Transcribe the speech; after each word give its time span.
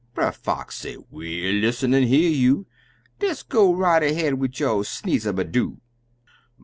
Brer 0.15 0.31
Fox 0.31 0.77
say, 0.77 0.97
"We'll 1.11 1.53
lissen 1.61 1.93
an' 1.93 2.01
hear 2.07 2.27
you 2.31 2.65
Des 3.19 3.35
go 3.47 3.71
right 3.71 4.01
ahead 4.01 4.33
wid 4.33 4.59
yo' 4.59 4.81
sneeze 4.81 5.27
a 5.27 5.31
ma 5.33 5.43
roo!" 5.53 5.79